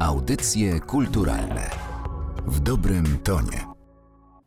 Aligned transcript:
Audycje 0.00 0.80
kulturalne 0.80 1.70
w 2.46 2.60
dobrym 2.60 3.18
tonie. 3.24 3.66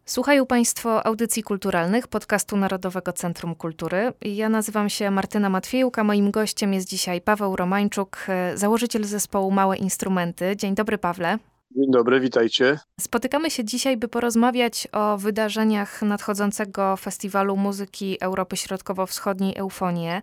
Słuchają 0.05 0.46
Państwo 0.46 1.05
audycji 1.05 1.43
kulturalnych 1.43 2.08
podcastu 2.08 2.58
Narodowego 2.58 3.13
Centrum 3.13 3.56
Kultury. 3.56 4.14
Ja 4.22 4.50
nazywam 4.50 4.90
się 4.90 5.11
Martyna 5.11 5.50
Matwiejuka. 5.50 6.03
Moim 6.03 6.32
gościem 6.32 6.74
jest 6.74 6.87
dzisiaj 6.87 7.22
Paweł 7.22 7.56
Romańczuk, 7.56 8.27
założyciel 8.55 9.04
zespołu 9.04 9.52
Małe 9.52 9.77
Instrumenty. 9.77 10.55
Dzień 10.55 10.75
dobry, 10.75 10.97
Pawle. 10.97 11.37
Dzień 11.75 11.91
dobry, 11.91 12.19
witajcie. 12.19 12.79
Spotykamy 12.99 13.51
się 13.51 13.63
dzisiaj, 13.63 13.97
by 13.97 14.07
porozmawiać 14.07 14.87
o 14.91 15.17
wydarzeniach 15.17 16.01
nadchodzącego 16.01 16.97
Festiwalu 16.97 17.57
Muzyki 17.57 18.17
Europy 18.21 18.57
Środkowo-Wschodniej 18.57 19.57
Eufonie. 19.57 20.21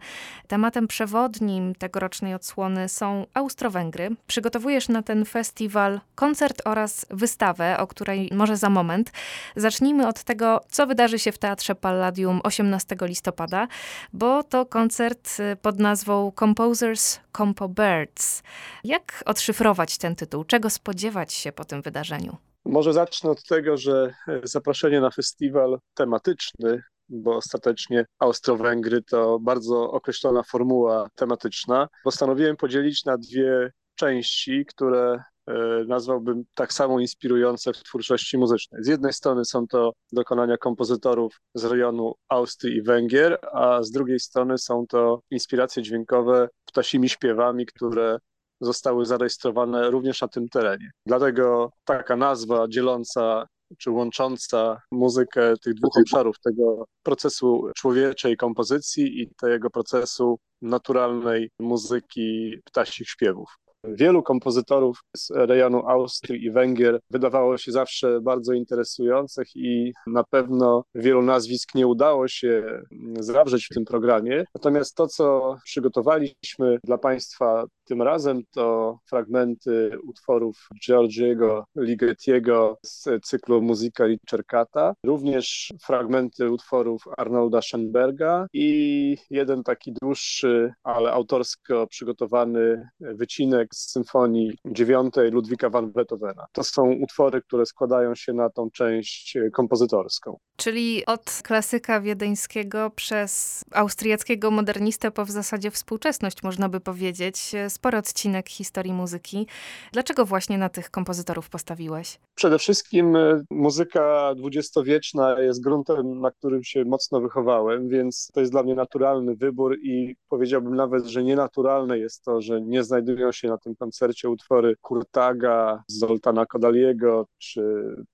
Tematem 0.48 0.88
przewodnim 0.88 1.74
tegorocznej 1.74 2.34
odsłony 2.34 2.88
są 2.88 3.26
Austro-Węgry. 3.34 4.10
Przygotowujesz 4.26 4.88
na 4.88 5.02
ten 5.02 5.24
festiwal 5.24 6.00
koncert 6.14 6.62
oraz 6.64 7.06
wystawę, 7.10 7.78
o 7.78 7.86
której 7.86 8.30
może 8.32 8.56
za 8.56 8.70
moment. 8.70 9.12
Zacznijmy 9.56 10.06
od 10.06 10.24
tego, 10.24 10.60
co 10.70 10.86
wydarzy 10.86 11.18
się 11.18 11.32
w 11.32 11.38
Teatrze 11.38 11.74
Palladium 11.74 12.40
18 12.44 12.96
listopada, 13.02 13.68
bo 14.12 14.42
to 14.42 14.66
koncert 14.66 15.36
pod 15.62 15.78
nazwą 15.78 16.32
Composers 16.38 17.20
Compo 17.36 17.68
Birds. 17.68 18.42
Jak 18.84 19.22
odszyfrować 19.26 19.98
ten 19.98 20.16
tytuł? 20.16 20.44
Czego 20.44 20.70
spodziewać 20.70 21.37
się 21.38 21.52
po 21.52 21.64
tym 21.64 21.82
wydarzeniu? 21.82 22.36
Może 22.64 22.92
zacznę 22.92 23.30
od 23.30 23.44
tego, 23.44 23.76
że 23.76 24.14
zaproszenie 24.44 25.00
na 25.00 25.10
festiwal 25.10 25.78
tematyczny 25.94 26.82
bo 27.08 27.36
ostatecznie 27.36 28.06
Austro-Węgry 28.18 29.02
to 29.02 29.38
bardzo 29.38 29.90
określona 29.90 30.42
formuła 30.42 31.08
tematyczna. 31.14 31.88
Postanowiłem 32.04 32.56
podzielić 32.56 33.04
na 33.04 33.18
dwie 33.18 33.70
części, 33.94 34.64
które 34.66 35.22
e, 35.46 35.54
nazwałbym 35.86 36.44
tak 36.54 36.72
samo 36.72 37.00
inspirujące 37.00 37.72
w 37.72 37.82
twórczości 37.82 38.38
muzycznej. 38.38 38.84
Z 38.84 38.86
jednej 38.86 39.12
strony 39.12 39.44
są 39.44 39.66
to 39.66 39.92
dokonania 40.12 40.56
kompozytorów 40.56 41.40
z 41.54 41.64
rejonu 41.64 42.14
Austrii 42.28 42.76
i 42.76 42.82
Węgier, 42.82 43.38
a 43.52 43.82
z 43.82 43.90
drugiej 43.90 44.20
strony 44.20 44.58
są 44.58 44.86
to 44.86 45.20
inspiracje 45.30 45.82
dźwiękowe 45.82 46.48
ptasimi 46.64 47.08
śpiewami, 47.08 47.66
które 47.66 48.18
zostały 48.60 49.06
zarejestrowane 49.06 49.90
również 49.90 50.20
na 50.20 50.28
tym 50.28 50.48
terenie. 50.48 50.90
Dlatego 51.06 51.70
taka 51.84 52.16
nazwa 52.16 52.68
dzieląca 52.68 53.46
czy 53.78 53.90
łącząca 53.90 54.80
muzykę 54.92 55.56
tych 55.56 55.74
dwóch 55.74 55.96
obszarów, 56.00 56.36
tego 56.40 56.84
procesu 57.02 57.70
człowieczej 57.76 58.36
kompozycji 58.36 59.22
i 59.22 59.30
tego 59.40 59.70
procesu 59.70 60.38
naturalnej 60.62 61.50
muzyki 61.58 62.56
ptasich 62.64 63.08
śpiewów. 63.08 63.48
Wielu 63.84 64.22
kompozytorów 64.22 65.00
z 65.16 65.30
rejonu 65.30 65.88
Austrii 65.88 66.44
i 66.44 66.50
Węgier 66.50 67.00
wydawało 67.10 67.58
się 67.58 67.72
zawsze 67.72 68.20
bardzo 68.20 68.52
interesujących 68.52 69.56
i 69.56 69.92
na 70.06 70.24
pewno 70.24 70.84
wielu 70.94 71.22
nazwisk 71.22 71.74
nie 71.74 71.86
udało 71.86 72.28
się 72.28 72.82
zawrzeć 73.20 73.66
w 73.66 73.74
tym 73.74 73.84
programie. 73.84 74.44
Natomiast 74.54 74.94
to, 74.94 75.06
co 75.06 75.56
przygotowaliśmy 75.64 76.78
dla 76.84 76.98
Państwa 76.98 77.64
tym 77.84 78.02
razem, 78.02 78.42
to 78.54 78.98
fragmenty 79.08 79.90
utworów 80.06 80.68
Georgiego 80.86 81.64
Ligetiego 81.76 82.78
z 82.82 83.08
cyklu 83.24 83.62
Muzyka 83.62 84.06
Ricercata, 84.06 84.94
również 85.06 85.72
fragmenty 85.82 86.50
utworów 86.50 87.02
Arnolda 87.16 87.62
Schoenberga 87.62 88.46
i 88.52 89.16
jeden 89.30 89.62
taki 89.62 89.92
dłuższy, 90.02 90.72
ale 90.82 91.12
autorsko 91.12 91.86
przygotowany 91.86 92.88
wycinek 93.00 93.68
z 93.78 93.90
symfonii 93.90 94.58
dziewiątej 94.64 95.30
Ludwika 95.30 95.70
van 95.70 95.92
Beethovena. 95.92 96.46
To 96.52 96.64
są 96.64 96.92
utwory, 96.92 97.42
które 97.42 97.66
składają 97.66 98.14
się 98.14 98.32
na 98.32 98.50
tą 98.50 98.70
część 98.70 99.38
kompozytorską. 99.52 100.38
Czyli 100.56 101.06
od 101.06 101.40
klasyka 101.44 102.00
wiedeńskiego 102.00 102.90
przez 102.90 103.64
austriackiego 103.72 104.50
modernistę 104.50 105.10
po 105.10 105.24
w 105.24 105.30
zasadzie 105.30 105.70
współczesność, 105.70 106.42
można 106.42 106.68
by 106.68 106.80
powiedzieć. 106.80 107.52
Spory 107.68 107.98
odcinek 107.98 108.48
historii 108.48 108.92
muzyki. 108.92 109.46
Dlaczego 109.92 110.24
właśnie 110.24 110.58
na 110.58 110.68
tych 110.68 110.90
kompozytorów 110.90 111.50
postawiłeś? 111.50 112.18
Przede 112.34 112.58
wszystkim 112.58 113.16
e, 113.16 113.42
muzyka 113.50 114.34
dwudziestowieczna 114.34 115.40
jest 115.40 115.62
gruntem, 115.62 116.20
na 116.20 116.30
którym 116.30 116.64
się 116.64 116.84
mocno 116.84 117.20
wychowałem, 117.20 117.88
więc 117.88 118.28
to 118.34 118.40
jest 118.40 118.52
dla 118.52 118.62
mnie 118.62 118.74
naturalny 118.74 119.36
wybór 119.36 119.76
i 119.82 120.16
powiedziałbym 120.28 120.76
nawet, 120.76 121.06
że 121.06 121.22
nienaturalne 121.22 121.98
jest 121.98 122.24
to, 122.24 122.40
że 122.40 122.60
nie 122.60 122.84
znajdują 122.84 123.32
się 123.32 123.48
na 123.48 123.57
tym 123.58 123.76
koncercie 123.76 124.28
utwory 124.28 124.74
Kurtaga, 124.80 125.82
Zoltana 125.88 126.46
Kodaliego, 126.46 127.26
czy 127.38 127.62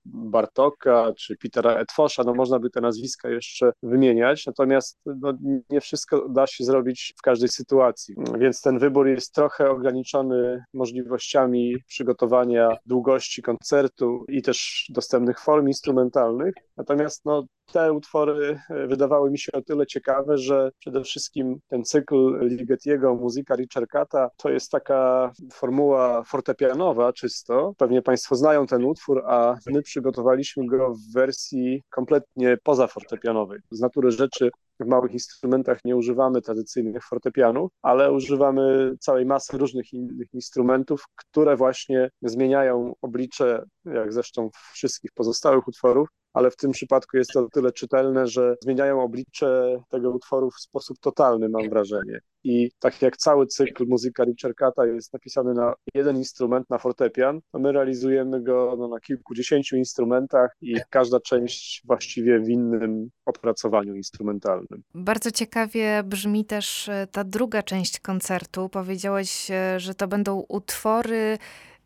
Bartoka, 0.05 1.13
czy 1.17 1.37
Petera 1.37 1.75
Etfosza. 1.75 2.23
No 2.23 2.33
można 2.33 2.59
by 2.59 2.69
te 2.69 2.81
nazwiska 2.81 3.29
jeszcze 3.29 3.71
wymieniać, 3.83 4.45
natomiast 4.45 4.99
no, 5.05 5.33
nie 5.69 5.81
wszystko 5.81 6.29
da 6.29 6.47
się 6.47 6.63
zrobić 6.63 7.13
w 7.17 7.21
każdej 7.21 7.49
sytuacji, 7.49 8.15
więc 8.39 8.61
ten 8.61 8.79
wybór 8.79 9.07
jest 9.07 9.33
trochę 9.33 9.69
ograniczony 9.69 10.63
możliwościami 10.73 11.75
przygotowania 11.87 12.69
długości 12.85 13.41
koncertu 13.41 14.25
i 14.27 14.41
też 14.41 14.85
dostępnych 14.89 15.39
form 15.39 15.67
instrumentalnych. 15.67 16.53
Natomiast 16.77 17.25
no, 17.25 17.45
te 17.71 17.93
utwory 17.93 18.59
e, 18.69 18.87
wydawały 18.87 19.31
mi 19.31 19.39
się 19.39 19.51
o 19.51 19.61
tyle 19.61 19.85
ciekawe, 19.85 20.37
że 20.37 20.71
przede 20.79 21.03
wszystkim 21.03 21.59
ten 21.67 21.83
cykl 21.83 22.47
Ligetiego, 22.47 23.15
muzyka 23.15 23.55
Ricercata, 23.55 24.29
to 24.37 24.49
jest 24.49 24.71
taka 24.71 25.31
formuła 25.53 26.23
fortepianowa 26.23 27.13
czysto. 27.13 27.73
Pewnie 27.77 28.01
Państwo 28.01 28.35
znają 28.35 28.67
ten 28.67 28.85
utwór, 28.85 29.23
a 29.27 29.55
my 29.67 29.81
przygotowaliśmy 29.81 30.67
go 30.67 30.93
w 30.93 31.13
wersji 31.13 31.83
kompletnie 31.89 32.57
pozafortepianowej. 32.63 33.59
Z 33.71 33.79
natury 33.79 34.11
rzeczy 34.11 34.51
w 34.79 34.85
małych 34.85 35.11
instrumentach 35.13 35.79
nie 35.85 35.95
używamy 35.95 36.41
tradycyjnych 36.41 37.03
fortepianów, 37.03 37.71
ale 37.81 38.11
używamy 38.11 38.93
całej 38.99 39.25
masy 39.25 39.57
różnych 39.57 39.93
innych 39.93 40.33
instrumentów, 40.33 41.05
które 41.15 41.55
właśnie 41.55 42.09
zmieniają 42.21 42.93
oblicze, 43.01 43.63
jak 43.85 44.13
zresztą 44.13 44.49
wszystkich 44.73 45.11
pozostałych 45.11 45.67
utworów, 45.67 46.09
ale 46.35 46.51
w 46.51 46.55
tym 46.55 46.71
przypadku 46.71 47.17
jest 47.17 47.31
to 47.31 47.39
o 47.39 47.49
tyle 47.49 47.71
czytelne, 47.71 48.27
że 48.27 48.55
zmieniają 48.63 49.01
oblicze 49.01 49.77
tego 49.89 50.11
utworu 50.11 50.51
w 50.51 50.59
sposób 50.59 50.99
totalny, 50.99 51.49
mam 51.49 51.69
wrażenie. 51.69 52.19
I 52.43 52.71
tak 52.79 53.01
jak 53.01 53.17
cały 53.17 53.47
cykl 53.47 53.85
muzyka 53.87 54.23
Ricercata 54.23 54.85
jest 54.85 55.13
napisany 55.13 55.53
na 55.53 55.73
jeden 55.93 56.17
instrument, 56.17 56.69
na 56.69 56.77
fortepian, 56.77 57.39
to 57.51 57.59
my 57.59 57.71
realizujemy 57.71 58.43
go 58.43 58.75
no, 58.77 58.87
na 58.87 58.99
kilkudziesięciu 58.99 59.77
instrumentach 59.77 60.51
i 60.61 60.75
każda 60.89 61.19
część 61.19 61.81
właściwie 61.85 62.39
w 62.39 62.49
innym 62.49 63.09
opracowaniu 63.25 63.95
instrumentalnym. 63.95 64.83
Bardzo 64.95 65.31
ciekawie 65.31 66.03
brzmi 66.03 66.45
też 66.45 66.89
e, 66.89 67.07
ta 67.11 67.23
druga 67.23 67.63
część 67.63 67.99
koncertu. 67.99 68.69
Powiedziałeś, 68.69 69.51
e, 69.51 69.79
że 69.79 69.95
to 69.95 70.07
będą 70.07 70.45
utwory 70.49 71.37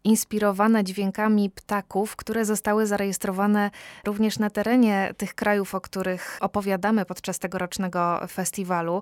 inspirowane 0.04 0.84
dźwiękami 0.84 1.50
ptaków, 1.50 2.16
które 2.16 2.46
zostały 2.46 2.86
zarejestrowane 2.86 3.72
również 4.06 4.40
na 4.40 4.50
terenie 4.50 5.14
tych 5.18 5.36
krajów, 5.36 5.76
o 5.76 5.82
których 5.82 6.38
opowiadamy 6.42 7.06
podczas 7.06 7.40
tegorocznego 7.40 8.20
festiwalu. 8.28 9.02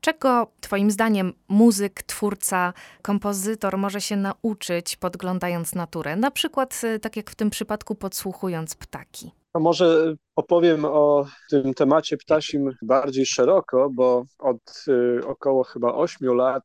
Czego 0.00 0.46
Twoim 0.60 0.90
zdaniem 0.90 1.32
muzyk, 1.48 2.02
twórca, 2.02 2.72
kompozytor 3.02 3.78
może 3.78 4.00
się 4.00 4.16
nauczyć, 4.16 4.96
podglądając 4.96 5.74
naturę? 5.74 6.16
Na 6.16 6.30
przykład, 6.30 6.80
y, 6.84 7.00
tak 7.00 7.16
jak 7.16 7.30
w 7.30 7.34
tym 7.34 7.50
przypadku, 7.50 7.94
podsłuchując 7.94 8.74
ptaki. 8.74 9.30
A 9.52 9.58
może 9.58 10.14
opowiem 10.36 10.84
o 10.84 11.26
tym 11.50 11.74
temacie 11.74 12.16
ptasim 12.16 12.70
bardziej 12.82 13.26
szeroko, 13.26 13.88
bo 13.92 14.24
od 14.38 14.84
y, 14.88 15.20
około 15.26 15.64
chyba 15.64 15.94
8 15.94 16.34
lat 16.34 16.62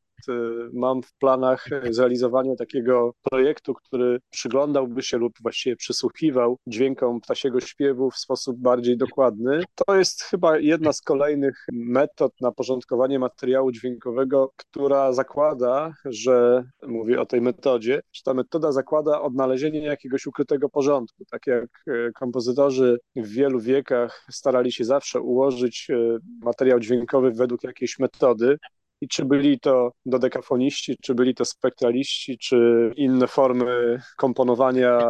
mam 0.72 1.02
w 1.02 1.14
planach 1.14 1.66
zrealizowanie 1.90 2.56
takiego 2.56 3.14
projektu, 3.30 3.74
który 3.74 4.18
przyglądałby 4.30 5.02
się 5.02 5.18
lub 5.18 5.32
właściwie 5.42 5.76
przysłuchiwał 5.76 6.58
dźwiękom 6.66 7.20
ptasiego 7.20 7.60
śpiewu 7.60 8.10
w 8.10 8.18
sposób 8.18 8.56
bardziej 8.58 8.96
dokładny. 8.96 9.62
To 9.86 9.96
jest 9.96 10.22
chyba 10.22 10.58
jedna 10.58 10.92
z 10.92 11.00
kolejnych 11.00 11.66
metod 11.72 12.32
na 12.40 12.52
porządkowanie 12.52 13.18
materiału 13.18 13.72
dźwiękowego, 13.72 14.52
która 14.56 15.12
zakłada, 15.12 15.94
że 16.04 16.64
mówię 16.82 17.20
o 17.20 17.26
tej 17.26 17.40
metodzie, 17.40 18.00
że 18.12 18.22
ta 18.24 18.34
metoda 18.34 18.72
zakłada 18.72 19.22
odnalezienie 19.22 19.82
jakiegoś 19.82 20.26
ukrytego 20.26 20.68
porządku. 20.68 21.24
Tak 21.30 21.46
jak 21.46 21.64
y, 21.88 22.12
kompozytorzy 22.14 22.98
w 23.16 23.28
wielu 23.28 23.60
wiekach 23.60 24.26
starali 24.30 24.72
się 24.72 24.84
zawsze 24.84 25.20
ułożyć 25.20 25.86
y, 25.90 26.18
materiał 26.44 26.80
dźwiękowy 26.80 27.30
według 27.30 27.64
jakiejś 27.64 27.98
metody, 27.98 28.58
i 29.02 29.08
czy 29.08 29.24
byli 29.24 29.60
to 29.60 29.92
dodekafoniści, 30.06 30.96
czy 31.02 31.14
byli 31.14 31.34
to 31.34 31.44
spektraliści, 31.44 32.38
czy 32.38 32.90
inne 32.96 33.26
formy 33.26 34.02
komponowania 34.16 35.00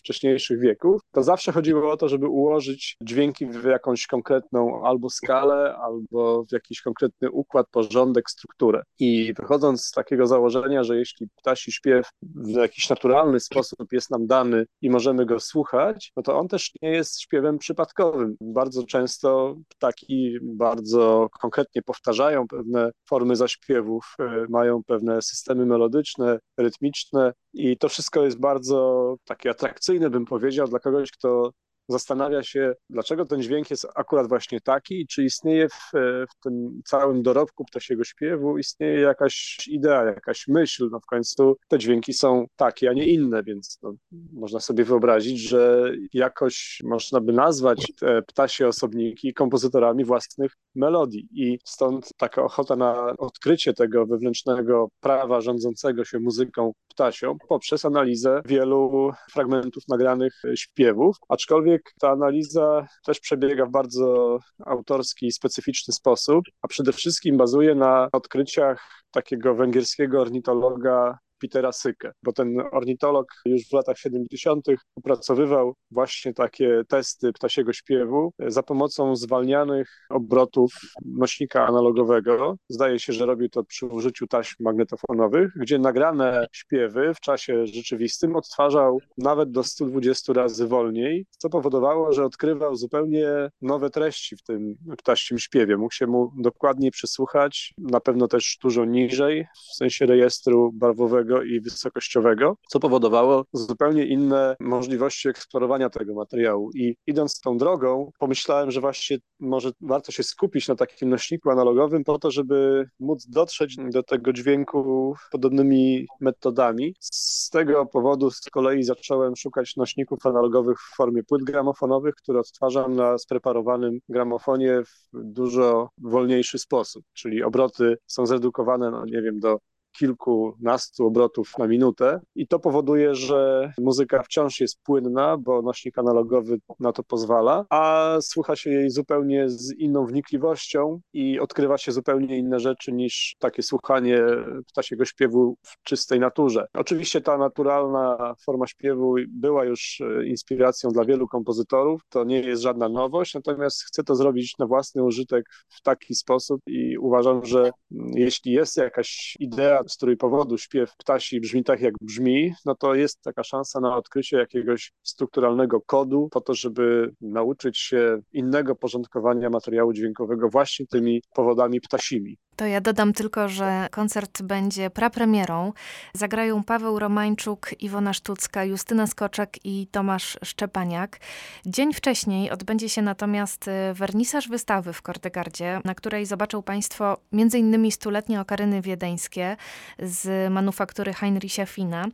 wcześniejszych 0.00 0.60
wieków, 0.60 1.00
to 1.12 1.22
zawsze 1.22 1.52
chodziło 1.52 1.92
o 1.92 1.96
to, 1.96 2.08
żeby 2.08 2.28
ułożyć 2.28 2.96
dźwięki 3.02 3.46
w 3.46 3.64
jakąś 3.64 4.06
konkretną 4.06 4.84
albo 4.84 5.10
skalę, 5.10 5.76
albo 5.76 6.44
w 6.44 6.52
jakiś 6.52 6.80
konkretny 6.80 7.30
układ, 7.30 7.66
porządek, 7.70 8.30
strukturę. 8.30 8.82
I 8.98 9.34
wychodząc 9.34 9.84
z 9.84 9.90
takiego 9.90 10.26
założenia, 10.26 10.84
że 10.84 10.98
jeśli 10.98 11.28
ptasi 11.36 11.72
śpiew 11.72 12.08
w 12.22 12.48
jakiś 12.48 12.90
naturalny 12.90 13.40
sposób 13.40 13.92
jest 13.92 14.10
nam 14.10 14.26
dany 14.26 14.66
i 14.82 14.90
możemy 14.90 15.26
go 15.26 15.40
słuchać, 15.40 16.12
no 16.16 16.22
to 16.22 16.38
on 16.38 16.48
też 16.48 16.70
nie 16.82 16.90
jest 16.90 17.20
śpiewem 17.20 17.58
przypadkowym. 17.58 18.36
Bardzo 18.40 18.86
często 18.86 19.56
ptaki 19.68 20.38
bardzo 20.42 21.28
konkretnie 21.40 21.82
powtarzają 21.82 22.48
pewne 22.48 22.90
formy 23.08 23.36
zaśpiewów, 23.36 24.14
e, 24.18 24.46
mają 24.48 24.82
pewne 24.86 25.22
systemy 25.22 25.66
melodyczne, 25.66 26.38
rytmiczne 26.58 27.32
i 27.52 27.76
to 27.78 27.88
wszystko 27.88 28.24
jest 28.24 28.40
bardzo 28.40 29.16
takie 29.24 29.50
atrakcyjne, 29.50 29.89
bym 30.10 30.24
powiedział, 30.24 30.68
dla 30.68 30.78
kogoś, 30.78 31.10
kto 31.10 31.52
zastanawia 31.92 32.42
się, 32.42 32.74
dlaczego 32.90 33.24
ten 33.24 33.42
dźwięk 33.42 33.70
jest 33.70 33.86
akurat 33.94 34.28
właśnie 34.28 34.60
taki 34.60 35.00
i 35.00 35.06
czy 35.06 35.24
istnieje 35.24 35.68
w, 35.68 35.90
w 36.30 36.42
tym 36.42 36.80
całym 36.84 37.22
dorobku 37.22 37.64
ptasiego 37.64 38.04
śpiewu, 38.04 38.58
istnieje 38.58 39.00
jakaś 39.00 39.66
idea, 39.68 40.04
jakaś 40.04 40.48
myśl. 40.48 40.88
No 40.92 41.00
w 41.00 41.06
końcu 41.06 41.56
te 41.68 41.78
dźwięki 41.78 42.12
są 42.12 42.46
takie, 42.56 42.90
a 42.90 42.92
nie 42.92 43.06
inne, 43.06 43.42
więc 43.42 43.78
no, 43.82 43.92
można 44.32 44.60
sobie 44.60 44.84
wyobrazić, 44.84 45.40
że 45.40 45.92
jakoś 46.12 46.80
można 46.84 47.20
by 47.20 47.32
nazwać 47.32 47.92
te 48.00 48.22
ptasie 48.22 48.68
osobniki 48.68 49.34
kompozytorami 49.34 50.04
własnych 50.04 50.52
melodii 50.74 51.28
i 51.32 51.58
stąd 51.64 52.10
taka 52.16 52.42
ochota 52.42 52.76
na 52.76 53.16
odkrycie 53.18 53.74
tego 53.74 54.06
wewnętrznego 54.06 54.88
prawa 55.00 55.40
rządzącego 55.40 56.04
się 56.04 56.18
muzyką 56.20 56.72
ptasią 56.88 57.36
poprzez 57.48 57.84
analizę 57.84 58.42
wielu 58.44 59.10
fragmentów 59.32 59.88
nagranych 59.88 60.42
śpiewów, 60.54 61.16
aczkolwiek 61.28 61.79
ta 62.00 62.10
analiza 62.10 62.86
też 63.04 63.20
przebiega 63.20 63.66
w 63.66 63.70
bardzo 63.70 64.38
autorski 64.66 65.26
i 65.26 65.32
specyficzny 65.32 65.94
sposób, 65.94 66.44
a 66.62 66.68
przede 66.68 66.92
wszystkim 66.92 67.36
bazuje 67.36 67.74
na 67.74 68.08
odkryciach 68.12 69.04
takiego 69.10 69.54
węgierskiego 69.54 70.20
ornitologa 70.20 71.18
Petera 71.40 71.72
Sykę, 71.72 72.12
bo 72.22 72.32
ten 72.32 72.62
ornitolog 72.72 73.26
już 73.44 73.62
w 73.68 73.72
latach 73.72 73.98
70. 73.98 74.66
opracowywał 74.96 75.74
właśnie 75.90 76.34
takie 76.34 76.82
testy 76.88 77.32
ptasiego 77.32 77.72
śpiewu 77.72 78.32
za 78.38 78.62
pomocą 78.62 79.16
zwalnianych 79.16 80.06
obrotów 80.10 80.72
nośnika 81.04 81.66
analogowego. 81.66 82.56
Zdaje 82.68 82.98
się, 82.98 83.12
że 83.12 83.26
robił 83.26 83.48
to 83.48 83.64
przy 83.64 83.86
użyciu 83.86 84.26
taśm 84.26 84.54
magnetofonowych, 84.60 85.52
gdzie 85.56 85.78
nagrane 85.78 86.46
śpiewy 86.52 87.14
w 87.14 87.20
czasie 87.20 87.66
rzeczywistym 87.66 88.36
odtwarzał 88.36 88.98
nawet 89.18 89.50
do 89.50 89.62
120 89.62 90.32
razy 90.32 90.66
wolniej, 90.66 91.26
co 91.38 91.48
powodowało, 91.48 92.12
że 92.12 92.24
odkrywał 92.24 92.76
zupełnie 92.76 93.50
nowe 93.62 93.90
treści 93.90 94.36
w 94.36 94.42
tym 94.42 94.74
ptasim 94.98 95.38
śpiewie. 95.38 95.76
Mógł 95.76 95.94
się 95.94 96.06
mu 96.06 96.32
dokładniej 96.38 96.90
przysłuchać, 96.90 97.74
na 97.78 98.00
pewno 98.00 98.28
też 98.28 98.58
dużo 98.62 98.84
niżej, 98.84 99.46
w 99.70 99.74
sensie 99.74 100.06
rejestru 100.06 100.70
barwowego 100.72 101.29
i 101.42 101.60
wysokościowego, 101.60 102.56
co 102.68 102.80
powodowało 102.80 103.44
zupełnie 103.52 104.06
inne 104.06 104.56
możliwości 104.60 105.28
eksplorowania 105.28 105.90
tego 105.90 106.14
materiału. 106.14 106.70
I 106.74 106.96
idąc 107.06 107.40
tą 107.40 107.58
drogą, 107.58 108.10
pomyślałem, 108.18 108.70
że 108.70 108.80
właśnie 108.80 109.18
może 109.40 109.70
warto 109.80 110.12
się 110.12 110.22
skupić 110.22 110.68
na 110.68 110.74
takim 110.74 111.08
nośniku 111.08 111.50
analogowym 111.50 112.04
po 112.04 112.18
to, 112.18 112.30
żeby 112.30 112.84
móc 113.00 113.26
dotrzeć 113.26 113.76
do 113.76 114.02
tego 114.02 114.32
dźwięku 114.32 115.14
podobnymi 115.32 116.06
metodami. 116.20 116.94
Z 117.00 117.50
tego 117.50 117.86
powodu 117.86 118.30
z 118.30 118.40
kolei 118.40 118.82
zacząłem 118.82 119.36
szukać 119.36 119.76
nośników 119.76 120.26
analogowych 120.26 120.78
w 120.80 120.96
formie 120.96 121.22
płyt 121.24 121.42
gramofonowych, 121.42 122.14
które 122.14 122.40
odtwarzam 122.40 122.96
na 122.96 123.18
spreparowanym 123.18 123.98
gramofonie 124.08 124.82
w 124.84 125.10
dużo 125.12 125.90
wolniejszy 125.98 126.58
sposób, 126.58 127.04
czyli 127.12 127.42
obroty 127.42 127.96
są 128.06 128.26
zredukowane, 128.26 128.90
no 128.90 129.04
nie 129.04 129.22
wiem, 129.22 129.40
do 129.40 129.58
kilkunastu 129.92 131.06
obrotów 131.06 131.52
na 131.58 131.66
minutę 131.66 132.20
i 132.34 132.46
to 132.46 132.58
powoduje, 132.58 133.14
że 133.14 133.72
muzyka 133.78 134.22
wciąż 134.22 134.60
jest 134.60 134.82
płynna, 134.82 135.36
bo 135.36 135.62
nośnik 135.62 135.98
analogowy 135.98 136.58
na 136.80 136.92
to 136.92 137.02
pozwala, 137.02 137.64
a 137.70 138.16
słucha 138.20 138.56
się 138.56 138.70
jej 138.70 138.90
zupełnie 138.90 139.48
z 139.48 139.74
inną 139.78 140.06
wnikliwością 140.06 141.00
i 141.12 141.40
odkrywa 141.40 141.78
się 141.78 141.92
zupełnie 141.92 142.38
inne 142.38 142.60
rzeczy 142.60 142.92
niż 142.92 143.36
takie 143.38 143.62
słuchanie 143.62 144.22
ptasiego 144.68 145.04
śpiewu 145.04 145.56
w 145.62 145.82
czystej 145.82 146.20
naturze. 146.20 146.66
Oczywiście 146.74 147.20
ta 147.20 147.38
naturalna 147.38 148.34
forma 148.44 148.66
śpiewu 148.66 149.14
była 149.28 149.64
już 149.64 150.00
e, 150.00 150.26
inspiracją 150.26 150.90
dla 150.90 151.04
wielu 151.04 151.28
kompozytorów, 151.28 152.00
to 152.08 152.24
nie 152.24 152.40
jest 152.40 152.62
żadna 152.62 152.88
nowość, 152.88 153.34
natomiast 153.34 153.82
chcę 153.84 154.04
to 154.04 154.14
zrobić 154.14 154.58
na 154.58 154.66
własny 154.66 155.04
użytek 155.04 155.44
w 155.68 155.82
taki 155.82 156.14
sposób 156.14 156.60
i 156.66 156.98
uważam, 156.98 157.44
że 157.44 157.58
mm, 157.60 158.10
jeśli 158.14 158.52
jest 158.52 158.76
jakaś 158.76 159.36
idea, 159.40 159.79
z 159.88 159.96
której 159.96 160.16
powodu 160.16 160.58
śpiew 160.58 160.96
ptasi 160.96 161.40
brzmi 161.40 161.64
tak, 161.64 161.80
jak 161.80 161.94
brzmi, 162.00 162.54
no 162.64 162.74
to 162.74 162.94
jest 162.94 163.22
taka 163.22 163.44
szansa 163.44 163.80
na 163.80 163.96
odkrycie 163.96 164.36
jakiegoś 164.36 164.92
strukturalnego 165.02 165.80
kodu 165.80 166.28
po 166.30 166.40
to, 166.40 166.54
żeby 166.54 167.14
nauczyć 167.20 167.78
się 167.78 168.18
innego 168.32 168.76
porządkowania 168.76 169.50
materiału 169.50 169.92
dźwiękowego 169.92 170.48
właśnie 170.48 170.86
tymi 170.86 171.22
powodami 171.34 171.80
ptasimi. 171.80 172.36
To 172.56 172.66
ja 172.66 172.80
dodam 172.80 173.12
tylko, 173.12 173.48
że 173.48 173.86
koncert 173.90 174.42
będzie 174.42 174.90
prapremierą. 174.90 175.72
Zagrają 176.14 176.64
Paweł 176.64 176.98
Romańczuk, 176.98 177.70
Iwona 177.78 178.12
Sztucka, 178.12 178.64
Justyna 178.64 179.06
Skoczek 179.06 179.64
i 179.64 179.86
Tomasz 179.86 180.38
Szczepaniak. 180.44 181.18
Dzień 181.66 181.94
wcześniej 181.94 182.50
odbędzie 182.50 182.88
się 182.88 183.02
natomiast 183.02 183.68
y, 183.68 183.94
wernisaż 183.94 184.48
wystawy 184.48 184.92
w 184.92 185.02
Kordegardzie, 185.02 185.80
na 185.84 185.94
której 185.94 186.26
zobaczą 186.26 186.62
Państwo 186.62 187.16
m.in. 187.32 187.90
stuletnie 187.90 188.40
okaryny 188.40 188.82
wiedeńskie 188.82 189.56
z 189.98 190.52
manufaktury 190.52 191.12
Heinricha 191.14 191.66
Fina. 191.66 192.06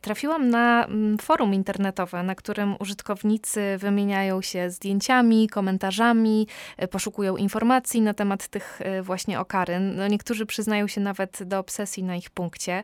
Trafiłam 0.00 0.50
na 0.50 0.84
mm, 0.84 1.18
forum 1.18 1.54
internetowe, 1.54 2.22
na 2.22 2.34
którym 2.34 2.76
użytkownicy 2.78 3.76
wymieniają 3.78 4.42
się 4.42 4.70
zdjęciami, 4.70 5.48
komentarzami, 5.48 6.46
y, 6.82 6.88
poszukują 6.88 7.36
informacji 7.36 8.00
na 8.00 8.14
temat 8.14 8.48
tych 8.48 8.80
y, 8.80 9.02
właśnie 9.02 9.40
okaryn. 9.40 9.89
No 9.96 10.08
niektórzy 10.08 10.46
przyznają 10.46 10.86
się 10.88 11.00
nawet 11.00 11.42
do 11.42 11.58
obsesji 11.58 12.02
na 12.02 12.16
ich 12.16 12.30
punkcie. 12.30 12.82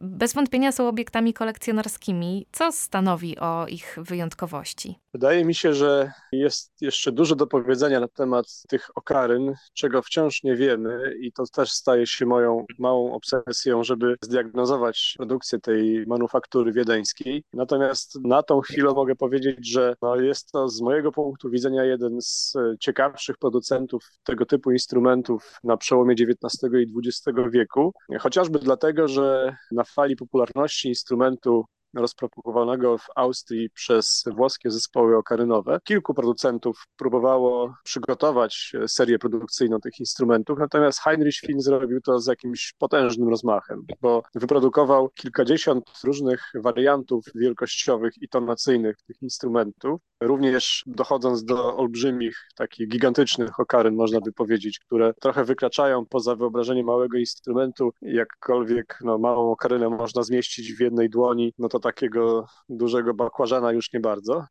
Bez 0.00 0.34
wątpienia 0.34 0.72
są 0.72 0.88
obiektami 0.88 1.34
kolekcjonerskimi, 1.34 2.46
co 2.52 2.72
stanowi 2.72 3.38
o 3.38 3.66
ich 3.68 3.98
wyjątkowości. 4.02 5.01
Wydaje 5.14 5.44
mi 5.44 5.54
się, 5.54 5.74
że 5.74 6.12
jest 6.32 6.72
jeszcze 6.80 7.12
dużo 7.12 7.36
do 7.36 7.46
powiedzenia 7.46 8.00
na 8.00 8.08
temat 8.08 8.46
tych 8.68 8.90
okaryn, 8.94 9.54
czego 9.74 10.02
wciąż 10.02 10.42
nie 10.42 10.56
wiemy 10.56 11.14
i 11.20 11.32
to 11.32 11.44
też 11.46 11.70
staje 11.70 12.06
się 12.06 12.26
moją 12.26 12.66
małą 12.78 13.12
obsesją, 13.12 13.84
żeby 13.84 14.16
zdiagnozować 14.22 15.14
produkcję 15.16 15.58
tej 15.58 16.06
manufaktury 16.06 16.72
wiedeńskiej. 16.72 17.44
Natomiast 17.52 18.18
na 18.24 18.42
tą 18.42 18.60
chwilę 18.60 18.92
mogę 18.94 19.16
powiedzieć, 19.16 19.68
że 19.68 19.94
no 20.02 20.16
jest 20.16 20.52
to 20.52 20.68
z 20.68 20.80
mojego 20.80 21.12
punktu 21.12 21.50
widzenia 21.50 21.84
jeden 21.84 22.20
z 22.20 22.54
ciekawszych 22.80 23.38
producentów 23.38 24.10
tego 24.24 24.46
typu 24.46 24.70
instrumentów 24.70 25.58
na 25.64 25.76
przełomie 25.76 26.14
XIX 26.14 26.72
i 26.72 27.08
XX 27.08 27.38
wieku, 27.50 27.92
chociażby 28.20 28.58
dlatego, 28.58 29.08
że 29.08 29.56
na 29.72 29.84
fali 29.84 30.16
popularności 30.16 30.88
instrumentu 30.88 31.64
rozpropagowanego 31.94 32.98
w 32.98 33.06
Austrii 33.16 33.70
przez 33.70 34.24
włoskie 34.36 34.70
zespoły 34.70 35.16
okarynowe. 35.16 35.78
Kilku 35.84 36.14
producentów 36.14 36.86
próbowało 36.96 37.74
przygotować 37.84 38.72
serię 38.86 39.18
produkcyjną 39.18 39.80
tych 39.80 40.00
instrumentów, 40.00 40.58
natomiast 40.58 41.00
Heinrich 41.00 41.36
Finn 41.46 41.60
zrobił 41.60 42.00
to 42.00 42.20
z 42.20 42.26
jakimś 42.26 42.74
potężnym 42.78 43.28
rozmachem, 43.28 43.86
bo 44.00 44.22
wyprodukował 44.34 45.08
kilkadziesiąt 45.08 45.84
różnych 46.04 46.52
wariantów 46.54 47.24
wielkościowych 47.34 48.12
i 48.22 48.28
tonacyjnych 48.28 48.96
tych 49.06 49.22
instrumentów, 49.22 50.00
również 50.20 50.82
dochodząc 50.86 51.44
do 51.44 51.76
olbrzymich, 51.76 52.48
takich 52.56 52.88
gigantycznych 52.88 53.60
okaryn, 53.60 53.94
można 53.94 54.20
by 54.20 54.32
powiedzieć, 54.32 54.78
które 54.78 55.14
trochę 55.14 55.44
wykraczają 55.44 56.06
poza 56.06 56.36
wyobrażenie 56.36 56.84
małego 56.84 57.18
instrumentu, 57.18 57.92
jakkolwiek 58.02 58.98
no, 59.04 59.18
małą 59.18 59.50
okarynę 59.50 59.88
można 59.88 60.22
zmieścić 60.22 60.74
w 60.74 60.80
jednej 60.80 61.10
dłoni, 61.10 61.54
no 61.58 61.68
to 61.68 61.80
takiego 61.82 62.46
dużego 62.68 63.14
bakłażana 63.14 63.72
już 63.72 63.92
nie 63.92 64.00
bardzo. 64.00 64.44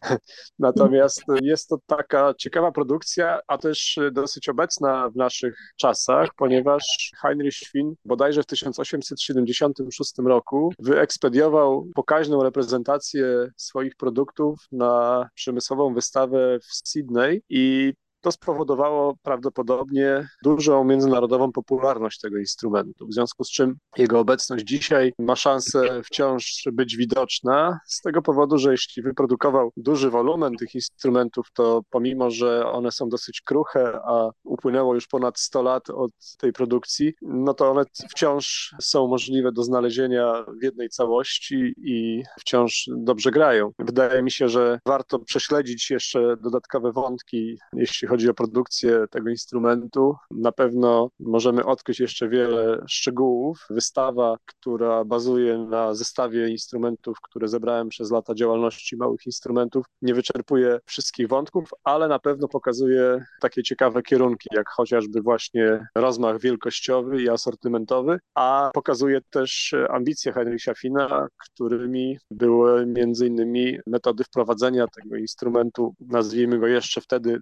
Natomiast 0.58 1.22
jest 1.42 1.68
to 1.68 1.78
taka 1.86 2.34
ciekawa 2.38 2.72
produkcja, 2.72 3.40
a 3.46 3.58
też 3.58 3.98
dosyć 4.12 4.48
obecna 4.48 5.10
w 5.10 5.16
naszych 5.16 5.56
czasach, 5.76 6.28
ponieważ 6.36 7.10
Heinrich 7.22 7.54
Schwinn 7.54 7.94
bodajże 8.04 8.42
w 8.42 8.46
1876 8.46 10.12
roku 10.26 10.72
wyekspediował 10.78 11.88
pokaźną 11.94 12.42
reprezentację 12.42 13.50
swoich 13.56 13.96
produktów 13.96 14.58
na 14.72 15.26
przemysłową 15.34 15.94
wystawę 15.94 16.58
w 16.60 16.88
Sydney 16.88 17.42
i 17.48 17.92
to 18.20 18.32
spowodowało 18.32 19.14
prawdopodobnie 19.22 20.28
dużą 20.44 20.84
międzynarodową 20.84 21.52
popularność 21.52 22.20
tego 22.20 22.38
instrumentu, 22.38 23.06
w 23.06 23.14
związku 23.14 23.44
z 23.44 23.50
czym 23.50 23.76
jego 23.96 24.18
obecność 24.18 24.64
dzisiaj 24.64 25.12
ma 25.18 25.36
szansę 25.36 26.02
wciąż 26.04 26.62
być 26.72 26.96
widoczna, 26.96 27.78
z 27.86 28.00
tego 28.00 28.22
powodu, 28.22 28.58
że 28.58 28.72
jeśli 28.72 29.02
wyprodukował 29.02 29.72
duży 29.76 30.10
wolumen 30.10 30.56
tych 30.56 30.74
instrumentów, 30.74 31.46
to 31.54 31.80
pomimo, 31.90 32.30
że 32.30 32.66
one 32.66 32.92
są 32.92 33.08
dosyć 33.08 33.40
kruche, 33.40 34.00
a 34.04 34.30
upłynęło 34.44 34.94
już 34.94 35.06
ponad 35.06 35.38
100 35.38 35.62
lat 35.62 35.90
od 35.90 36.10
tej 36.38 36.52
produkcji, 36.52 37.12
no 37.22 37.54
to 37.54 37.70
one 37.70 37.84
wciąż 38.10 38.74
są 38.80 39.08
możliwe 39.08 39.52
do 39.52 39.62
znalezienia 39.62 40.44
w 40.60 40.64
jednej 40.64 40.88
całości 40.88 41.74
i 41.76 42.22
wciąż 42.40 42.84
dobrze 42.96 43.30
grają. 43.30 43.70
Wydaje 43.78 44.22
mi 44.22 44.30
się, 44.30 44.48
że 44.48 44.78
warto 44.86 45.18
prześledzić 45.18 45.90
jeszcze 45.90 46.36
dodatkowe 46.36 46.92
wątki, 46.92 47.58
jeśli 47.72 48.08
chodzi 48.10 48.30
o 48.30 48.34
produkcję 48.34 49.04
tego 49.10 49.30
instrumentu. 49.30 50.14
Na 50.30 50.52
pewno 50.52 51.10
możemy 51.20 51.64
odkryć 51.64 52.00
jeszcze 52.00 52.28
wiele 52.28 52.84
szczegółów. 52.88 53.66
Wystawa, 53.70 54.36
która 54.46 55.04
bazuje 55.04 55.58
na 55.58 55.94
zestawie 55.94 56.48
instrumentów, 56.48 57.16
które 57.22 57.48
zebrałem 57.48 57.88
przez 57.88 58.10
lata 58.10 58.34
działalności 58.34 58.96
małych 58.96 59.26
instrumentów, 59.26 59.86
nie 60.02 60.14
wyczerpuje 60.14 60.78
wszystkich 60.86 61.28
wątków, 61.28 61.70
ale 61.84 62.08
na 62.08 62.18
pewno 62.18 62.48
pokazuje 62.48 63.24
takie 63.40 63.62
ciekawe 63.62 64.02
kierunki, 64.02 64.48
jak 64.52 64.68
chociażby 64.68 65.22
właśnie 65.22 65.86
rozmach 65.94 66.40
wielkościowy 66.40 67.22
i 67.22 67.28
asortymentowy, 67.28 68.18
a 68.34 68.70
pokazuje 68.74 69.20
też 69.30 69.74
ambicje 69.88 70.32
Heinricha 70.32 70.74
Fina, 70.74 71.28
którymi 71.38 72.18
były 72.30 72.86
między 72.86 73.26
innymi 73.26 73.78
metody 73.86 74.24
wprowadzenia 74.24 74.86
tego 74.86 75.16
instrumentu, 75.16 75.94
nazwijmy 76.00 76.58
go 76.58 76.66
jeszcze 76.66 77.00
wtedy 77.00 77.40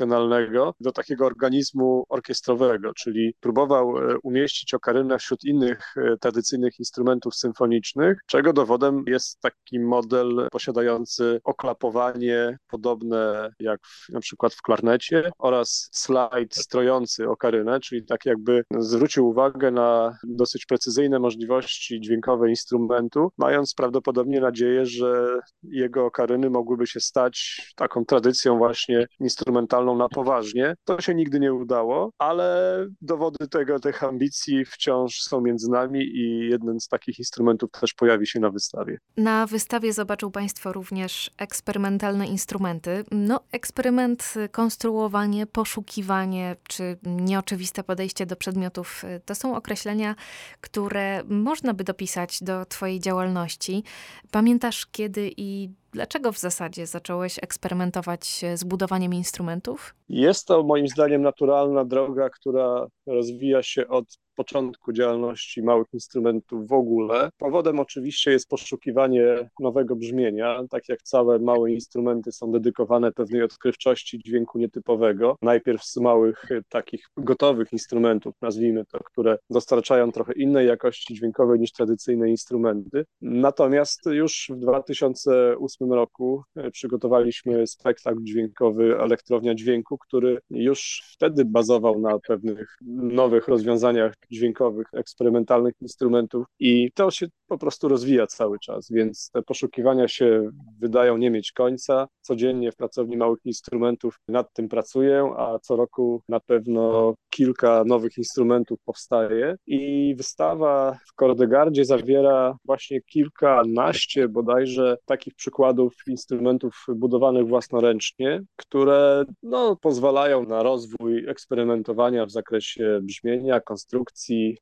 nieprofesjonalnego, 0.00 0.74
do 0.80 0.92
takiego 0.92 1.26
organizmu 1.26 2.04
orkiestrowego, 2.08 2.94
czyli 2.94 3.34
próbował 3.40 3.98
e, 3.98 4.18
umieścić 4.22 4.74
okarynę 4.74 5.18
wśród 5.18 5.44
innych 5.44 5.94
e, 5.96 6.16
tradycyjnych 6.16 6.78
instrumentów 6.78 7.34
symfonicznych, 7.34 8.18
czego 8.26 8.52
dowodem 8.52 9.04
jest 9.06 9.40
taki 9.40 9.80
model 9.80 10.48
posiadający 10.52 11.40
oklapowanie 11.44 12.58
podobne 12.68 13.50
jak 13.60 13.80
w, 13.86 14.08
na 14.08 14.20
przykład 14.20 14.54
w 14.54 14.62
klarnecie 14.62 15.30
oraz 15.38 15.88
slajd 15.92 16.54
strojący 16.54 17.28
okarynę, 17.28 17.80
czyli 17.80 18.04
tak 18.04 18.24
jakby 18.26 18.64
zwrócił 18.78 19.28
uwagę 19.28 19.70
na 19.70 20.18
dosyć 20.24 20.66
precyzyjne 20.66 21.18
możliwości 21.18 22.00
dźwiękowe 22.00 22.48
instrumentu, 22.48 23.28
mając 23.38 23.74
prawdopodobnie 23.74 24.40
nadzieję, 24.40 24.86
że 24.86 25.40
jego 25.62 26.06
okaryny 26.06 26.50
mogłyby 26.50 26.86
się 26.86 27.00
stać 27.00 27.66
taką 27.76 28.04
tradycją 28.04 28.58
właśnie 28.58 29.06
instrumentalną 29.20 29.85
na 29.94 30.08
poważnie. 30.08 30.74
To 30.84 31.00
się 31.00 31.14
nigdy 31.14 31.40
nie 31.40 31.54
udało, 31.54 32.10
ale 32.18 32.76
dowody 33.00 33.48
tego, 33.48 33.78
tych 33.78 34.04
ambicji 34.04 34.64
wciąż 34.64 35.20
są 35.20 35.40
między 35.40 35.70
nami 35.70 36.00
i 36.00 36.48
jeden 36.50 36.80
z 36.80 36.88
takich 36.88 37.18
instrumentów 37.18 37.70
też 37.70 37.94
pojawi 37.94 38.26
się 38.26 38.40
na 38.40 38.50
wystawie. 38.50 38.98
Na 39.16 39.46
wystawie 39.46 39.92
zobaczył 39.92 40.30
Państwo 40.30 40.72
również 40.72 41.30
eksperymentalne 41.38 42.26
instrumenty. 42.26 43.04
No, 43.10 43.40
eksperyment, 43.52 44.34
konstruowanie, 44.52 45.46
poszukiwanie 45.46 46.56
czy 46.68 46.98
nieoczywiste 47.02 47.84
podejście 47.84 48.26
do 48.26 48.36
przedmiotów 48.36 49.04
to 49.24 49.34
są 49.34 49.56
określenia, 49.56 50.14
które 50.60 51.22
można 51.24 51.74
by 51.74 51.84
dopisać 51.84 52.42
do 52.42 52.64
Twojej 52.64 53.00
działalności. 53.00 53.84
Pamiętasz, 54.30 54.86
kiedy 54.86 55.30
i 55.36 55.68
Dlaczego 55.96 56.32
w 56.32 56.38
zasadzie 56.38 56.86
zacząłeś 56.86 57.38
eksperymentować 57.42 58.44
z 58.54 58.64
budowaniem 58.64 59.14
instrumentów? 59.14 59.94
Jest 60.08 60.46
to 60.46 60.62
moim 60.62 60.88
zdaniem 60.88 61.22
naturalna 61.22 61.84
droga, 61.84 62.30
która 62.30 62.86
rozwija 63.06 63.62
się 63.62 63.88
od 63.88 64.18
początku 64.36 64.92
działalności 64.92 65.62
małych 65.62 65.86
instrumentów 65.92 66.68
w 66.68 66.72
ogóle. 66.72 67.30
Powodem 67.38 67.80
oczywiście 67.80 68.30
jest 68.30 68.48
poszukiwanie 68.48 69.50
nowego 69.60 69.96
brzmienia. 69.96 70.62
Tak 70.70 70.88
jak 70.88 71.02
całe 71.02 71.38
małe 71.38 71.72
instrumenty 71.72 72.32
są 72.32 72.52
dedykowane 72.52 73.12
pewnej 73.12 73.42
odkrywczości 73.42 74.18
dźwięku 74.18 74.58
nietypowego. 74.58 75.36
Najpierw 75.42 75.84
z 75.84 75.96
małych 75.96 76.44
takich 76.68 77.06
gotowych 77.16 77.72
instrumentów, 77.72 78.34
nazwijmy 78.42 78.84
to, 78.84 78.98
które 79.04 79.38
dostarczają 79.50 80.12
trochę 80.12 80.32
innej 80.32 80.66
jakości 80.66 81.14
dźwiękowej 81.14 81.60
niż 81.60 81.72
tradycyjne 81.72 82.30
instrumenty. 82.30 83.04
Natomiast 83.20 84.00
już 84.06 84.50
w 84.54 84.58
2008 84.58 85.92
roku 85.92 86.42
przygotowaliśmy 86.72 87.66
spektakl 87.66 88.22
dźwiękowy 88.22 89.00
Elektrownia 89.00 89.54
Dźwięku, 89.54 89.98
który 89.98 90.38
już 90.50 91.02
wtedy 91.12 91.44
bazował 91.44 92.00
na 92.00 92.18
pewnych 92.18 92.78
nowych 92.96 93.48
rozwiązaniach 93.48 94.14
dźwiękowych, 94.30 94.86
eksperymentalnych 94.94 95.74
instrumentów 95.80 96.46
i 96.58 96.92
to 96.94 97.10
się 97.10 97.26
po 97.46 97.58
prostu 97.58 97.88
rozwija 97.88 98.26
cały 98.26 98.58
czas, 98.58 98.90
więc 98.90 99.30
te 99.32 99.42
poszukiwania 99.42 100.08
się 100.08 100.50
wydają 100.78 101.16
nie 101.16 101.30
mieć 101.30 101.52
końca. 101.52 102.08
Codziennie 102.20 102.72
w 102.72 102.76
pracowni 102.76 103.16
małych 103.16 103.40
instrumentów 103.44 104.18
nad 104.28 104.52
tym 104.52 104.68
pracuję, 104.68 105.32
a 105.36 105.58
co 105.58 105.76
roku 105.76 106.22
na 106.28 106.40
pewno 106.40 107.14
kilka 107.30 107.84
nowych 107.86 108.18
instrumentów 108.18 108.78
powstaje 108.84 109.56
i 109.66 110.14
wystawa 110.18 110.98
w 111.08 111.14
Kordegardzie 111.14 111.84
zawiera 111.84 112.56
właśnie 112.64 113.00
kilkanaście 113.00 114.28
bodajże 114.28 114.96
takich 115.04 115.34
przykładów 115.34 115.94
instrumentów 116.06 116.84
budowanych 116.88 117.46
własnoręcznie, 117.48 118.42
które 118.56 119.24
no, 119.42 119.76
pozwalają 119.76 120.42
na 120.42 120.62
rozwój 120.62 121.28
eksperymentowania 121.28 122.26
w 122.26 122.30
zakresie 122.30 123.00
brzmienia, 123.02 123.60
konstrukcji, 123.60 124.15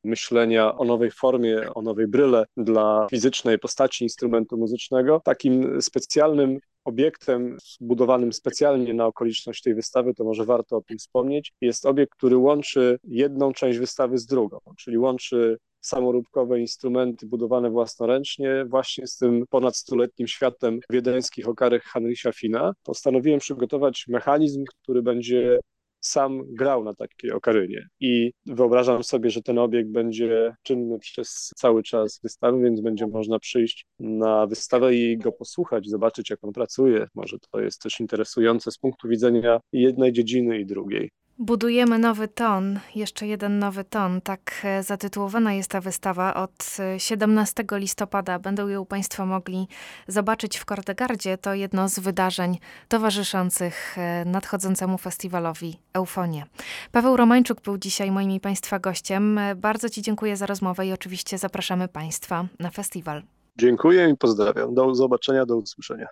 myślenia 0.05 0.75
o 0.75 0.85
nowej 0.85 1.11
formie, 1.11 1.75
o 1.75 1.83
nowej 1.83 2.07
bryle 2.07 2.45
dla 2.57 3.07
fizycznej 3.11 3.59
postaci 3.59 4.05
instrumentu 4.05 4.57
muzycznego. 4.57 5.21
Takim 5.25 5.83
specjalnym 5.83 6.59
obiektem 6.85 7.57
zbudowanym 7.81 8.33
specjalnie 8.33 8.95
na 8.95 9.07
okoliczność 9.07 9.63
tej 9.63 9.75
wystawy, 9.75 10.15
to 10.15 10.25
może 10.25 10.45
warto 10.45 10.77
o 10.77 10.83
tym 10.83 10.99
wspomnieć, 10.99 11.53
jest 11.61 11.87
obiekt, 11.87 12.13
który 12.13 12.37
łączy 12.37 12.99
jedną 13.05 13.53
część 13.53 13.79
wystawy 13.79 14.19
z 14.19 14.27
drugą, 14.27 14.59
czyli 14.79 14.99
łączy 14.99 15.59
samoróbkowe 15.81 16.61
instrumenty 16.61 17.27
budowane 17.27 17.71
własnoręcznie 17.71 18.65
właśnie 18.69 19.07
z 19.07 19.17
tym 19.17 19.45
ponad 19.51 19.77
stuletnim 19.77 20.29
światem 20.29 20.81
wiedeńskich 20.91 21.49
okarek 21.49 21.83
Heinricha 21.85 22.33
Fina. 22.33 22.73
Postanowiłem 22.83 23.41
przygotować 23.41 24.05
mechanizm, 24.09 24.65
który 24.83 25.03
będzie 25.03 25.61
sam 26.07 26.43
grał 26.49 26.85
na 26.85 26.95
takiej 26.95 27.33
okarynie 27.33 27.89
i 28.01 28.33
wyobrażam 28.47 29.05
sobie, 29.05 29.31
że 29.31 29.43
ten 29.43 29.59
obiekt 29.59 29.91
będzie 29.91 30.55
czynny 30.63 30.99
przez 30.99 31.51
cały 31.57 31.83
czas 31.83 32.21
wystawy, 32.23 32.63
więc 32.63 32.81
będzie 32.81 33.07
można 33.07 33.39
przyjść 33.39 33.87
na 33.99 34.47
wystawę 34.47 34.95
i 34.95 35.19
go 35.19 35.33
posłuchać, 35.33 35.89
zobaczyć 35.89 36.31
jak 36.31 36.45
on 36.45 36.53
pracuje. 36.53 37.07
Może 37.15 37.37
to 37.51 37.61
jest 37.61 37.83
też 37.83 38.01
interesujące 38.01 38.71
z 38.71 38.79
punktu 38.79 39.09
widzenia 39.09 39.61
jednej 39.73 40.13
dziedziny 40.13 40.61
i 40.61 40.67
drugiej. 40.67 41.11
Budujemy 41.39 41.99
nowy 41.99 42.29
ton, 42.29 42.81
jeszcze 42.95 43.27
jeden 43.27 43.59
nowy 43.59 43.85
ton. 43.85 44.21
Tak 44.21 44.61
e, 44.65 44.83
zatytułowana 44.83 45.53
jest 45.53 45.71
ta 45.71 45.81
wystawa. 45.81 46.35
Od 46.35 46.77
17 46.99 47.65
e, 47.73 47.79
listopada 47.79 48.39
będą 48.39 48.69
ją 48.69 48.87
Państwo 48.87 49.27
mogli 49.27 49.69
zobaczyć 50.09 50.57
w 50.57 50.65
Kordegardzie. 50.65 51.39
To 51.39 51.55
jedno 51.55 51.89
z 51.89 51.99
wydarzeń 51.99 52.59
towarzyszących 52.89 53.99
e, 53.99 54.25
nadchodzącemu 54.25 54.99
festiwalowi 54.99 55.79
Eufonie. 55.93 56.47
Paweł 56.93 57.17
Romańczuk 57.17 57.61
był 57.61 57.79
dzisiaj 57.79 58.11
moim 58.11 58.31
i 58.31 58.41
Państwa 58.41 58.79
gościem. 58.79 59.41
Bardzo 59.57 59.89
Ci 59.89 60.03
dziękuję 60.03 60.37
za 60.37 60.47
rozmowę 60.47 60.87
i 60.87 60.93
oczywiście 60.93 61.39
zapraszamy 61.39 61.89
Państwa 61.89 62.47
na 62.61 62.71
festiwal. 62.71 63.23
Dziękuję 63.59 64.11
i 64.11 64.17
pozdrawiam. 64.17 64.75
Do 64.75 64.95
zobaczenia, 64.95 65.47
do 65.47 65.57
usłyszenia. 65.57 66.07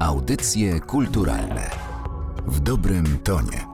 Audycje 0.00 0.80
kulturalne 0.80 1.83
w 2.46 2.60
dobrym 2.60 3.18
tonie. 3.18 3.73